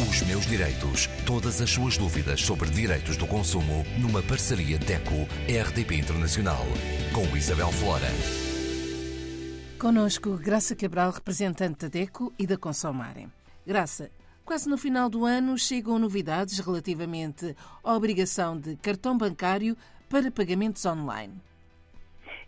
Os 0.00 0.22
meus 0.22 0.46
direitos. 0.46 1.06
Todas 1.26 1.60
as 1.60 1.70
suas 1.70 1.98
dúvidas 1.98 2.40
sobre 2.40 2.70
direitos 2.70 3.16
do 3.16 3.26
consumo 3.26 3.84
numa 4.00 4.22
parceria 4.22 4.78
DECO-RDP 4.78 5.96
Internacional. 5.96 6.64
Com 7.12 7.36
Isabel 7.36 7.70
Flora. 7.72 8.08
Conosco, 9.78 10.38
Graça 10.38 10.74
Cabral, 10.74 11.10
representante 11.10 11.80
da 11.80 11.88
DECO 11.88 12.32
e 12.38 12.46
da 12.46 12.56
Consomarem. 12.56 13.30
Graça, 13.66 14.10
quase 14.46 14.66
no 14.66 14.78
final 14.78 15.10
do 15.10 15.26
ano 15.26 15.58
chegam 15.58 15.98
novidades 15.98 16.58
relativamente 16.58 17.54
à 17.84 17.94
obrigação 17.94 18.58
de 18.58 18.76
cartão 18.76 19.16
bancário 19.16 19.76
para 20.08 20.30
pagamentos 20.30 20.86
online. 20.86 21.34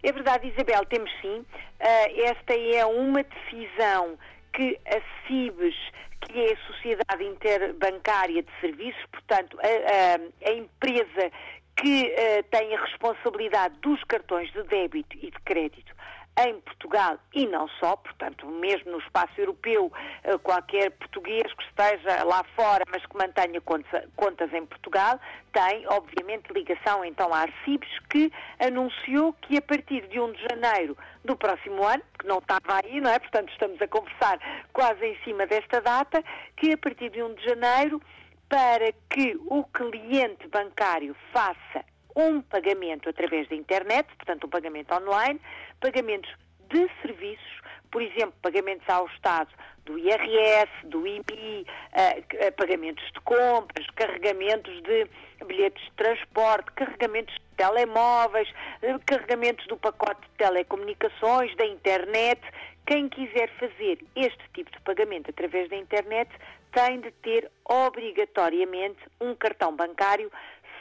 É 0.02 0.12
verdade, 0.12 0.48
Isabel, 0.48 0.84
temos 0.86 1.10
sim. 1.20 1.40
Uh, 1.40 2.24
esta 2.24 2.54
é 2.54 2.86
uma 2.86 3.22
decisão 3.22 4.18
que 4.54 4.78
a 4.86 5.26
CIBES, 5.26 5.74
que 6.20 6.40
é 6.40 6.52
a 6.52 6.66
Sociedade 6.72 7.24
Interbancária 7.24 8.42
de 8.42 8.50
Serviços, 8.60 9.04
portanto, 9.10 9.58
a, 9.60 10.46
a, 10.46 10.50
a 10.50 10.54
empresa 10.54 11.30
que 11.76 12.04
uh, 12.04 12.42
tem 12.50 12.74
a 12.74 12.80
responsabilidade 12.80 13.74
dos 13.80 14.02
cartões 14.04 14.50
de 14.52 14.62
débito 14.62 15.16
e 15.16 15.30
de 15.30 15.40
crédito 15.44 15.92
em 16.38 16.60
Portugal 16.60 17.18
e 17.32 17.46
não 17.46 17.68
só, 17.80 17.96
portanto, 17.96 18.46
mesmo 18.46 18.92
no 18.92 18.98
espaço 18.98 19.32
europeu, 19.38 19.92
eh, 20.24 20.36
qualquer 20.38 20.90
português 20.92 21.52
que 21.52 21.62
esteja 21.64 22.24
lá 22.24 22.42
fora, 22.56 22.84
mas 22.90 23.04
que 23.06 23.16
mantenha 23.16 23.60
contas 23.60 24.52
em 24.52 24.66
Portugal, 24.66 25.18
tem, 25.52 25.86
obviamente, 25.86 26.52
ligação 26.52 27.04
então 27.04 27.32
à 27.32 27.42
Arcibes, 27.42 27.88
que 28.10 28.32
anunciou 28.58 29.32
que 29.34 29.56
a 29.56 29.62
partir 29.62 30.06
de 30.08 30.18
1 30.18 30.32
de 30.32 30.42
janeiro 30.42 30.96
do 31.24 31.36
próximo 31.36 31.84
ano, 31.84 32.02
que 32.18 32.26
não 32.26 32.38
estava 32.38 32.80
aí, 32.84 33.00
não 33.00 33.10
é? 33.10 33.18
Portanto, 33.18 33.50
estamos 33.52 33.80
a 33.80 33.86
conversar 33.86 34.38
quase 34.72 35.04
em 35.06 35.16
cima 35.22 35.46
desta 35.46 35.80
data, 35.80 36.22
que 36.56 36.72
a 36.72 36.78
partir 36.78 37.10
de 37.10 37.22
1 37.22 37.34
de 37.34 37.44
janeiro, 37.44 38.02
para 38.48 38.92
que 39.08 39.38
o 39.46 39.64
cliente 39.64 40.48
bancário 40.48 41.14
faça 41.32 41.93
um 42.16 42.40
pagamento 42.42 43.08
através 43.08 43.48
da 43.48 43.56
internet, 43.56 44.06
portanto, 44.16 44.46
um 44.46 44.50
pagamento 44.50 44.94
online, 44.94 45.40
pagamentos 45.80 46.30
de 46.68 46.88
serviços, 47.02 47.60
por 47.90 48.02
exemplo, 48.02 48.34
pagamentos 48.42 48.88
ao 48.88 49.06
Estado 49.06 49.50
do 49.84 49.98
IRS, 49.98 50.70
do 50.84 51.00
uh, 51.00 51.04
eh, 51.06 52.24
eh, 52.32 52.50
pagamentos 52.52 53.04
de 53.12 53.20
compras, 53.20 53.86
carregamentos 53.94 54.82
de 54.82 55.06
bilhetes 55.46 55.82
de 55.84 55.90
transporte, 55.92 56.72
carregamentos 56.72 57.34
de 57.34 57.56
telemóveis, 57.56 58.48
uh, 58.82 58.98
carregamentos 59.06 59.66
do 59.66 59.76
pacote 59.76 60.22
de 60.22 60.36
telecomunicações, 60.38 61.54
da 61.56 61.66
internet. 61.66 62.40
Quem 62.86 63.08
quiser 63.08 63.50
fazer 63.58 63.98
este 64.16 64.42
tipo 64.54 64.70
de 64.70 64.80
pagamento 64.80 65.30
através 65.30 65.68
da 65.68 65.76
internet 65.76 66.30
tem 66.72 67.00
de 67.00 67.10
ter 67.22 67.50
obrigatoriamente 67.64 68.98
um 69.20 69.34
cartão 69.34 69.76
bancário 69.76 70.30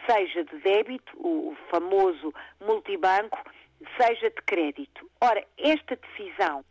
seja 0.08 0.44
de 0.44 0.58
débito, 0.60 1.12
o 1.18 1.56
famoso 1.70 2.34
multibanco, 2.60 3.40
seja 4.00 4.30
de 4.30 4.42
crédito. 4.46 5.10
Ora, 5.22 5.44
esta 5.58 5.96
decisão, 5.96 6.64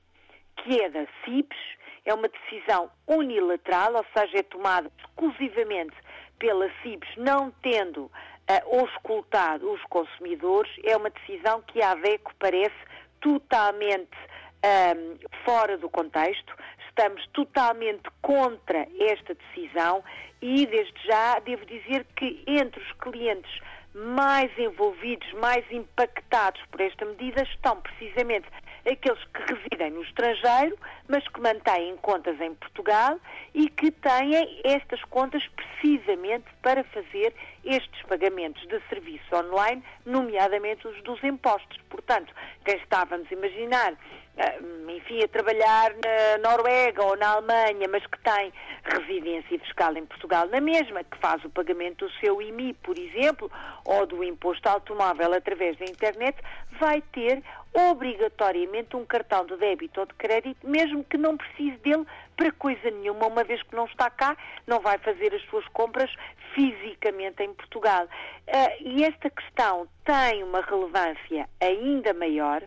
que 0.57 0.81
é 0.81 0.89
da 0.91 1.07
CIPES, 1.25 1.59
é 2.05 2.15
uma 2.15 2.29
decisão 2.29 2.91
unilateral, 3.07 3.95
ou 3.95 4.07
seja, 4.17 4.39
é 4.39 4.43
tomada 4.43 4.91
exclusivamente 4.99 5.95
pela 6.39 6.69
CIPES, 6.83 7.17
não 7.17 7.51
tendo 7.63 8.05
uh, 8.05 8.81
auscultado 8.81 9.71
os 9.71 9.83
consumidores, 9.85 10.73
é 10.85 10.97
uma 10.97 11.11
decisão 11.11 11.63
que 11.63 11.81
a 11.83 11.93
ADECO 11.93 12.35
parece 12.39 12.75
totalmente 13.21 14.17
um, 14.65 15.19
fora 15.45 15.79
do 15.79 15.89
contexto, 15.89 16.55
estamos 16.93 17.27
totalmente 17.29 18.03
contra 18.21 18.87
esta 19.01 19.35
decisão 19.35 20.05
e, 20.41 20.67
desde 20.67 21.07
já, 21.07 21.39
devo 21.41 21.65
dizer 21.65 22.07
que 22.17 22.43
entre 22.47 22.81
os 22.81 22.93
clientes 22.93 23.51
mais 23.95 24.51
envolvidos, 24.59 25.31
mais 25.35 25.65
impactados 25.71 26.61
por 26.71 26.81
esta 26.81 27.05
medida 27.05 27.43
estão 27.43 27.81
precisamente 27.81 28.47
aqueles 28.91 29.23
que 29.25 29.55
residem 29.55 29.91
no 29.91 30.03
estrangeiro, 30.03 30.77
mas 31.09 31.27
que 31.29 31.41
mantêm 31.41 31.97
contas 31.99 32.41
em 32.41 32.55
Portugal 32.55 33.19
e 33.55 33.69
que 33.69 33.91
têm 33.91 34.61
estas 34.65 35.03
contas 35.05 35.47
precisamente 35.49 36.47
para 36.63 36.83
fazer 36.85 37.35
estes 37.65 38.03
pagamentos 38.03 38.67
de 38.69 38.81
serviço 38.89 39.35
online, 39.35 39.83
nomeadamente 40.05 40.87
os 40.87 41.03
dos 41.03 41.23
impostos. 41.23 41.79
Portanto, 41.89 42.33
quem 42.65 42.77
estávamos 42.77 43.27
a 43.31 43.35
imaginar 43.35 43.97
ah, 44.39 44.57
enfim, 44.97 45.23
a 45.23 45.29
trabalhar 45.29 45.93
na 45.93 46.51
Noruega 46.51 47.05
ou 47.05 47.17
na 47.17 47.33
Alemanha, 47.33 47.87
mas 47.91 48.05
que 48.07 48.19
tem 48.21 48.51
residência 48.83 49.59
fiscal 49.59 49.95
em 49.95 50.07
Portugal 50.07 50.49
na 50.49 50.61
mesma, 50.61 51.05
que 51.05 51.19
faz 51.19 51.45
o 51.45 51.51
pagamento 51.51 52.07
do 52.07 52.13
seu 52.15 52.41
IMI, 52.41 52.73
por 52.75 52.99
exemplo, 52.99 53.51
ou 53.85 54.07
do 54.07 54.25
imposto 54.25 54.67
automóvel 54.69 55.35
através 55.35 55.77
da 55.77 55.85
internet, 55.85 56.39
vai 56.81 57.03
ter 57.13 57.43
obrigatoriamente 57.75 58.97
um 58.97 59.05
cartão 59.05 59.45
de 59.45 59.57
débito 59.57 60.01
ou 60.01 60.07
de 60.07 60.15
crédito, 60.15 60.67
mesmo 60.67 61.05
que 61.05 61.19
não 61.19 61.37
precise 61.37 61.77
dele 61.79 62.07
para 62.37 62.53
coisa 62.53 62.91
nenhuma, 62.91 63.27
uma 63.27 63.45
vez 63.45 63.63
que 63.63 63.75
não 63.77 63.85
está 63.85 64.09
cá, 64.09 64.37
não 64.67 64.81
vai 64.81 64.99
fazer 64.99 65.35
as 65.35 65.43
suas 65.43 65.67
compras 65.69 66.11
fisicamente 66.55 67.43
em 67.43 67.52
Portugal. 67.53 68.05
Uh, 68.05 68.89
e 68.89 69.05
esta 69.05 69.31
questão 69.31 69.89
tem 70.05 70.43
uma 70.43 70.61
relevância 70.61 71.49
ainda 71.61 72.13
maior 72.15 72.63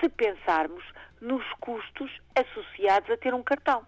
se 0.00 0.08
pensarmos 0.08 0.84
nos 1.20 1.44
custos 1.60 2.10
associados 2.34 3.10
a 3.10 3.16
ter 3.16 3.34
um 3.34 3.42
cartão. 3.42 3.84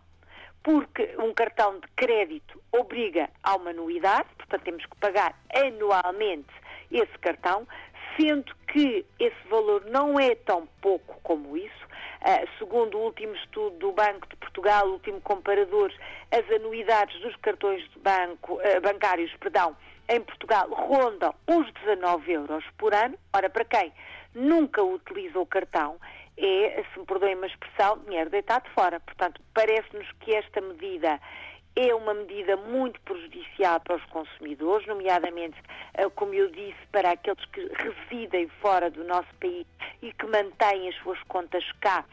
Porque 0.63 1.15
um 1.19 1.33
cartão 1.33 1.81
de 1.81 1.89
crédito 1.97 2.63
obriga 2.73 3.31
a 3.43 3.57
uma 3.57 3.71
anuidade, 3.71 4.29
portanto 4.37 4.63
temos 4.63 4.85
que 4.85 4.97
pagar 4.97 5.35
anualmente 5.55 6.53
esse 6.91 7.19
cartão, 7.19 7.67
sendo 8.17 8.55
que 8.71 9.07
esse 9.19 9.49
valor 9.49 9.85
não 9.87 10.19
é 10.19 10.35
tão 10.35 10.67
pouco 10.83 11.19
como 11.23 11.57
isso. 11.57 11.91
Uh, 12.21 12.47
segundo 12.59 12.99
o 12.99 13.05
último 13.05 13.35
estudo 13.35 13.79
do 13.79 13.93
Banco 13.93 14.29
de 14.29 14.37
Portugal, 14.37 14.87
o 14.87 14.93
último 14.93 15.21
comparador, 15.23 15.91
as 16.31 16.51
anuidades 16.51 17.19
dos 17.23 17.35
cartões 17.37 17.83
banco, 17.97 18.55
uh, 18.57 18.81
bancários 18.83 19.33
perdão, 19.41 19.75
em 20.11 20.21
Portugal 20.21 20.69
rondam 20.71 21.33
os 21.47 21.73
19 21.73 22.33
euros 22.33 22.65
por 22.77 22.93
ano. 22.93 23.17
Ora, 23.33 23.49
para 23.49 23.65
quem 23.65 23.93
nunca 24.35 24.83
utiliza 24.83 25.39
o 25.39 25.47
cartão, 25.47 25.97
é, 26.37 26.85
se 26.93 26.99
me 26.99 27.07
perdoem 27.07 27.37
uma 27.37 27.47
expressão, 27.47 27.99
dinheiro 28.01 28.29
deitado 28.29 28.69
fora. 28.71 28.99
Portanto, 29.01 29.41
parece-nos 29.55 30.11
que 30.21 30.35
esta 30.35 30.61
medida 30.61 31.21
é 31.77 31.95
uma 31.95 32.13
medida 32.13 32.57
muito 32.57 33.01
prejudicial 33.03 33.81
para 33.81 33.97
os 33.97 34.05
consumidores, 34.07 34.87
nomeadamente, 34.89 35.57
eh, 35.95 36.09
como 36.11 36.35
eu 36.35 36.51
disse, 36.51 36.79
para 36.91 37.13
aqueles 37.13 37.45
que 37.47 37.71
residem 37.75 38.49
fora 38.61 38.91
do 38.91 39.05
nosso 39.05 39.33
país 39.41 39.67
e 40.03 40.13
que 40.13 40.27
mantêm 40.27 40.89
as 40.89 40.97
suas 40.97 41.23
contas 41.25 41.65
cá 41.81 42.05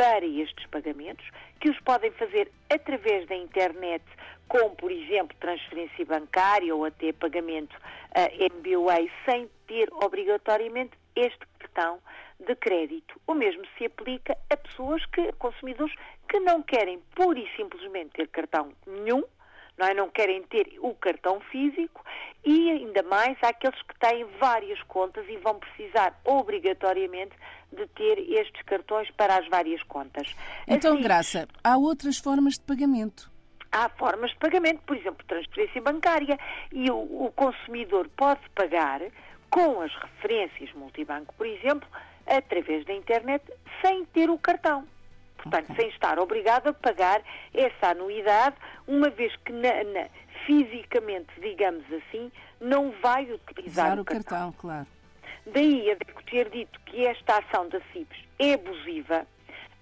para 0.00 0.24
estes 0.24 0.64
pagamentos, 0.68 1.28
que 1.60 1.68
os 1.68 1.78
podem 1.80 2.10
fazer 2.12 2.50
através 2.70 3.28
da 3.28 3.36
internet, 3.36 4.02
como, 4.48 4.74
por 4.74 4.90
exemplo, 4.90 5.36
transferência 5.38 6.06
bancária 6.06 6.74
ou 6.74 6.86
até 6.86 7.12
pagamento 7.12 7.76
eh, 8.14 8.46
MBWay, 8.46 9.12
sem 9.26 9.46
ter 9.66 9.92
obrigatoriamente 9.92 10.96
este 11.14 11.46
cartão 11.58 11.98
de 12.46 12.56
crédito. 12.56 13.20
O 13.26 13.34
mesmo 13.34 13.62
se 13.76 13.84
aplica 13.84 14.34
a 14.48 14.56
pessoas 14.56 15.04
que, 15.04 15.32
consumidores, 15.32 15.94
que 16.30 16.40
não 16.40 16.62
querem 16.62 16.98
pura 17.14 17.38
e 17.38 17.46
simplesmente 17.54 18.12
ter 18.12 18.28
cartão 18.28 18.72
nenhum, 18.86 19.22
não, 19.76 19.86
é? 19.86 19.92
não 19.92 20.08
querem 20.08 20.42
ter 20.44 20.78
o 20.80 20.94
cartão 20.94 21.40
físico 21.40 22.02
e 22.42 22.70
ainda 22.70 23.02
mais 23.02 23.36
àqueles 23.42 23.80
que 23.82 23.98
têm 23.98 24.24
várias 24.38 24.82
contas 24.84 25.28
e 25.28 25.36
vão 25.36 25.58
precisar 25.58 26.18
obrigatoriamente 26.24 27.36
de 27.72 27.86
ter 27.88 28.18
estes 28.18 28.62
cartões 28.62 29.10
para 29.12 29.36
as 29.36 29.48
várias 29.48 29.82
contas. 29.84 30.34
Então, 30.66 30.94
assim, 30.94 31.02
Graça, 31.02 31.48
há 31.62 31.76
outras 31.76 32.18
formas 32.18 32.54
de 32.54 32.60
pagamento? 32.60 33.30
Há 33.72 33.88
formas 33.90 34.30
de 34.30 34.36
pagamento, 34.38 34.80
por 34.84 34.96
exemplo, 34.96 35.24
transferência 35.26 35.80
bancária, 35.80 36.38
e 36.72 36.90
o, 36.90 36.96
o 36.96 37.32
consumidor 37.34 38.08
pode 38.16 38.40
pagar 38.54 39.00
com 39.48 39.80
as 39.80 39.94
referências 39.94 40.72
multibanco, 40.74 41.34
por 41.34 41.46
exemplo, 41.46 41.88
através 42.26 42.84
da 42.84 42.94
internet, 42.94 43.44
sem 43.82 44.04
ter 44.06 44.28
o 44.30 44.38
cartão. 44.38 44.86
Portanto, 45.36 45.72
okay. 45.72 45.76
sem 45.76 45.88
estar 45.88 46.18
obrigado 46.18 46.68
a 46.68 46.72
pagar 46.72 47.22
essa 47.54 47.92
anuidade, 47.92 48.56
uma 48.86 49.08
vez 49.08 49.34
que 49.36 49.52
na, 49.52 49.84
na, 49.84 50.08
fisicamente, 50.46 51.28
digamos 51.40 51.84
assim, 51.92 52.30
não 52.60 52.92
vai 53.02 53.30
utilizar 53.30 53.92
Usar 53.92 54.00
o, 54.00 54.04
cartão. 54.04 54.24
cartão. 54.24 54.52
claro. 54.58 54.86
Daí 55.46 55.90
a 55.90 55.96
ter 56.30 56.48
dito 56.50 56.78
que 56.86 57.06
esta 57.06 57.38
ação 57.38 57.68
da 57.68 57.80
CIPES 57.92 58.18
é 58.38 58.54
abusiva, 58.54 59.26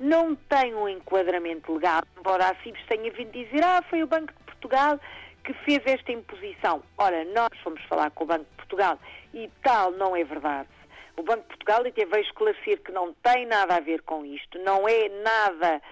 não 0.00 0.34
tem 0.34 0.74
um 0.74 0.88
enquadramento 0.88 1.72
legal, 1.74 2.02
embora 2.16 2.50
a 2.50 2.54
CIPES 2.62 2.86
tenha 2.86 3.10
vindo 3.10 3.32
dizer, 3.32 3.62
ah, 3.64 3.82
foi 3.90 4.02
o 4.02 4.06
Banco 4.06 4.32
de 4.32 4.44
Portugal 4.44 4.98
que 5.44 5.52
fez 5.64 5.80
esta 5.86 6.12
imposição. 6.12 6.82
Ora, 6.96 7.24
nós 7.24 7.48
fomos 7.62 7.82
falar 7.84 8.10
com 8.10 8.24
o 8.24 8.26
Banco 8.26 8.44
de 8.44 8.56
Portugal 8.56 8.98
e 9.34 9.50
tal 9.62 9.90
não 9.92 10.14
é 10.14 10.22
verdade. 10.22 10.68
O 11.16 11.22
Banco 11.22 11.42
de 11.42 11.48
Portugal 11.48 11.80
até 11.80 12.04
veio 12.04 12.22
esclarecer 12.22 12.80
que 12.82 12.92
não 12.92 13.12
tem 13.14 13.46
nada 13.46 13.76
a 13.76 13.80
ver 13.80 14.02
com 14.02 14.24
isto, 14.24 14.58
não 14.60 14.88
é 14.88 15.08
nada 15.08 15.82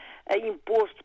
imposto 0.44 1.04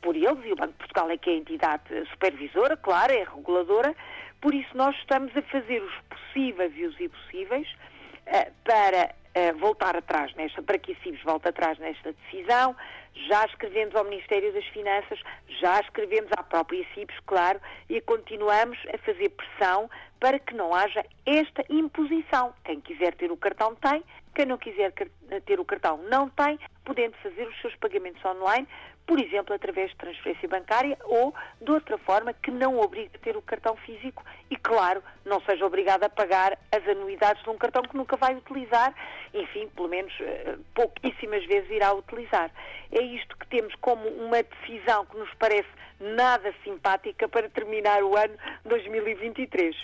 por 0.00 0.14
eles, 0.14 0.44
e 0.44 0.52
o 0.52 0.56
Banco 0.56 0.72
de 0.72 0.78
Portugal 0.78 1.10
é 1.10 1.16
que 1.16 1.30
é 1.30 1.32
a 1.32 1.36
entidade 1.36 1.82
supervisora, 2.10 2.76
claro, 2.76 3.12
é 3.12 3.24
reguladora, 3.24 3.94
por 4.40 4.54
isso 4.54 4.76
nós 4.76 4.94
estamos 4.96 5.34
a 5.36 5.42
fazer 5.42 5.82
os 5.82 5.94
possíveis 6.10 6.72
e 6.76 6.84
os 6.84 7.00
impossíveis 7.00 7.68
para 8.64 9.14
voltar 9.58 9.96
atrás 9.96 10.34
nesta, 10.34 10.62
para 10.62 10.78
que 10.78 10.92
a 10.92 10.96
CIBS 11.02 11.22
volte 11.22 11.48
atrás 11.48 11.78
nesta 11.78 12.12
decisão. 12.12 12.76
Já 13.28 13.44
escrevemos 13.44 13.94
ao 13.94 14.04
Ministério 14.04 14.52
das 14.52 14.64
Finanças, 14.66 15.20
já 15.60 15.80
escrevemos 15.80 16.30
à 16.36 16.42
própria 16.42 16.84
CIBS, 16.94 17.14
claro, 17.26 17.60
e 17.88 18.00
continuamos 18.00 18.78
a 18.92 18.98
fazer 18.98 19.28
pressão 19.30 19.90
para 20.18 20.38
que 20.38 20.54
não 20.54 20.74
haja 20.74 21.04
esta 21.26 21.64
imposição. 21.68 22.54
Quem 22.64 22.80
quiser 22.80 23.14
ter 23.14 23.30
o 23.30 23.36
cartão 23.36 23.74
tem, 23.74 24.02
quem 24.34 24.46
não 24.46 24.58
quiser 24.58 24.92
ter 25.44 25.60
o 25.60 25.64
cartão 25.64 25.98
não 26.08 26.28
tem, 26.28 26.58
podendo 26.84 27.16
fazer 27.18 27.46
os 27.46 27.60
seus 27.60 27.74
pagamentos 27.76 28.24
online, 28.24 28.66
por 29.06 29.20
exemplo, 29.20 29.54
através 29.54 29.90
de 29.90 29.96
transferência 29.96 30.48
bancária 30.48 30.96
ou 31.04 31.34
de 31.60 31.70
outra 31.70 31.98
forma 31.98 32.32
que 32.32 32.50
não 32.50 32.78
obrigue 32.78 33.10
a 33.14 33.18
ter 33.18 33.36
o 33.36 33.42
cartão 33.42 33.76
físico 33.76 34.24
e, 34.48 34.56
claro, 34.56 35.02
não 35.24 35.40
seja 35.42 35.66
obrigado 35.66 36.04
a 36.04 36.08
pagar 36.08 36.56
as 36.70 36.86
anuidades 36.86 37.42
de 37.42 37.50
um 37.50 37.58
cartão 37.58 37.82
que 37.82 37.96
nunca 37.96 38.16
vai 38.16 38.34
utilizar, 38.34 38.94
enfim, 39.34 39.68
pelo 39.74 39.88
menos 39.88 40.12
eh, 40.20 40.56
pouquíssimas 40.74 41.44
vezes 41.46 41.70
irá 41.70 41.92
utilizar. 41.92 42.50
É 42.92 43.02
isto 43.02 43.36
que 43.36 43.46
temos 43.48 43.74
como 43.76 44.08
uma 44.08 44.42
decisão 44.42 45.04
que 45.06 45.16
nos 45.16 45.32
parece 45.34 45.68
nada 45.98 46.54
simpática 46.62 47.28
para 47.28 47.48
terminar 47.48 48.02
o 48.02 48.16
ano 48.16 48.34
2023. 48.64 49.76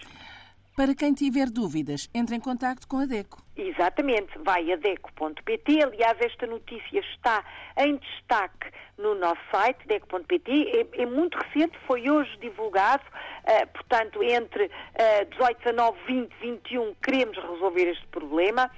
Para 0.79 0.95
quem 0.95 1.13
tiver 1.13 1.51
dúvidas, 1.51 2.09
entre 2.15 2.37
em 2.37 2.41
contato 2.41 2.87
com 2.87 2.99
a 2.99 3.05
DECO. 3.05 3.43
Exatamente, 3.57 4.39
vai 4.45 4.71
a 4.71 4.77
deco.pt. 4.77 5.83
Aliás, 5.83 6.17
esta 6.21 6.47
notícia 6.47 7.01
está 7.01 7.45
em 7.77 7.97
destaque 7.97 8.71
no 8.97 9.17
nosso 9.17 9.41
site, 9.51 9.85
deco.pt. 9.89 10.87
É, 10.95 11.03
é, 11.03 11.05
muito 11.05 11.37
recente, 11.37 11.77
foi 11.85 12.09
hoje 12.09 12.31
divulgado. 12.39 13.03
Uh, 13.43 13.67
portanto, 13.73 14.23
entre 14.23 14.67
uh, 14.67 15.31
18, 15.31 15.59
19, 15.65 15.99
20, 16.07 16.33
21, 16.41 16.95
queremos 17.03 17.37
resolver 17.37 17.91
este 17.91 18.07
problema. 18.13 18.71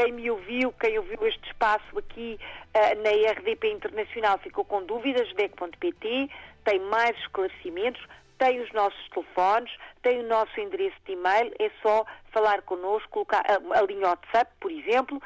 Quem 0.00 0.12
me 0.12 0.30
ouviu, 0.30 0.72
quem 0.80 0.98
ouviu 0.98 1.26
este 1.26 1.46
espaço 1.46 1.98
aqui 1.98 2.38
uh, 2.74 3.02
na 3.02 3.32
RDP 3.32 3.70
Internacional 3.70 4.38
ficou 4.38 4.64
com 4.64 4.82
dúvidas, 4.82 5.30
deco.pt, 5.34 6.30
tem 6.64 6.80
mais 6.80 7.14
esclarecimentos 7.18 8.02
tem 8.38 8.58
os 8.58 8.72
nossos 8.72 9.08
telefones, 9.10 9.70
tem 10.02 10.20
o 10.20 10.26
nosso 10.26 10.58
endereço 10.58 10.96
de 11.04 11.12
e-mail, 11.12 11.52
é 11.58 11.70
só 11.82 12.06
falar 12.32 12.62
connosco, 12.62 13.10
colocar 13.10 13.44
a, 13.46 13.78
a 13.78 13.82
linha 13.82 14.08
WhatsApp, 14.08 14.50
por 14.58 14.72
exemplo, 14.72 15.20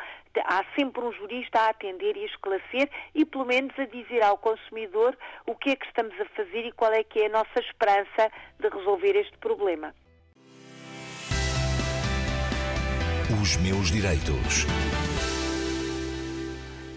há 0.44 0.64
sempre 0.76 1.00
um 1.00 1.12
jurista 1.12 1.60
a 1.60 1.68
atender 1.68 2.16
e 2.16 2.24
a 2.24 2.26
esclarecer 2.26 2.90
e 3.14 3.24
pelo 3.24 3.44
menos 3.44 3.72
a 3.78 3.84
dizer 3.84 4.20
ao 4.24 4.36
consumidor 4.36 5.16
o 5.46 5.54
que 5.54 5.70
é 5.70 5.76
que 5.76 5.86
estamos 5.86 6.20
a 6.20 6.24
fazer 6.30 6.66
e 6.66 6.72
qual 6.72 6.92
é 6.92 7.04
que 7.04 7.20
é 7.20 7.26
a 7.26 7.28
nossa 7.28 7.60
esperança 7.60 8.32
de 8.58 8.68
resolver 8.68 9.14
este 9.14 9.38
problema. 9.38 9.94
Os 13.44 13.58
meus 13.58 13.90
direitos. 13.90 14.64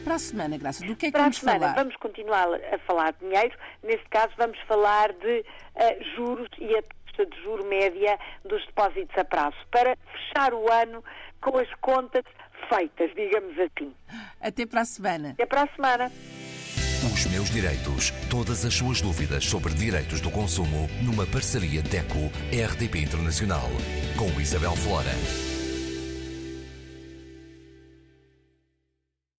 Para 0.05 0.15
a 0.15 0.19
semana, 0.19 0.57
Graça, 0.57 0.85
do 0.85 0.95
que 0.95 1.07
é 1.07 1.09
que 1.09 1.11
Para 1.11 1.23
vamos 1.23 1.35
a 1.35 1.39
semana, 1.41 1.59
falar? 1.59 1.75
Vamos 1.75 1.95
continuar 1.97 2.47
a 2.73 2.77
falar 2.87 3.11
de 3.11 3.19
dinheiro. 3.19 3.57
Neste 3.83 4.07
caso, 4.07 4.31
vamos 4.37 4.57
falar 4.65 5.11
de 5.11 5.39
uh, 5.41 6.15
juros 6.15 6.47
e 6.57 6.73
a 6.73 6.81
taxa 6.81 7.25
de 7.25 7.43
juro 7.43 7.65
média 7.65 8.17
dos 8.45 8.65
depósitos 8.65 9.17
a 9.17 9.25
prazo, 9.25 9.57
para 9.69 9.97
fechar 10.13 10.53
o 10.53 10.71
ano 10.71 11.03
com 11.41 11.57
as 11.57 11.67
contas 11.81 12.23
feitas, 12.69 13.13
digamos 13.13 13.59
assim. 13.59 13.93
Até 14.39 14.65
para 14.65 14.79
a 14.79 14.85
semana. 14.85 15.31
Até 15.31 15.45
para 15.45 15.63
a 15.63 15.75
semana. 15.75 16.11
Os 17.13 17.25
meus 17.25 17.49
direitos. 17.49 18.11
Todas 18.29 18.63
as 18.63 18.73
suas 18.73 19.01
dúvidas 19.01 19.43
sobre 19.43 19.73
direitos 19.73 20.21
do 20.21 20.31
consumo 20.31 20.87
numa 21.03 21.25
parceria 21.25 21.81
DECO-RDP 21.81 22.99
Internacional. 22.99 23.67
Com 24.17 24.39
Isabel 24.39 24.77
Flora. 24.77 25.11